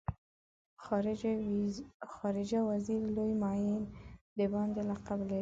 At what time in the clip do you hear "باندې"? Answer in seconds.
4.53-4.81